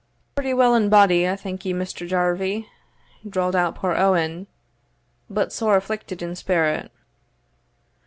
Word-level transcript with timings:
"Pretty 0.33 0.51
well 0.55 0.73
in 0.73 0.89
body, 0.89 1.29
I 1.29 1.35
thank 1.35 1.63
you, 1.63 1.75
Mr. 1.75 2.07
Jarvie," 2.07 2.67
drawled 3.29 3.55
out 3.55 3.75
poor 3.75 3.93
Owen, 3.93 4.47
"but 5.29 5.53
sore 5.53 5.77
afflicted 5.77 6.23
in 6.23 6.35
spirit." 6.35 6.91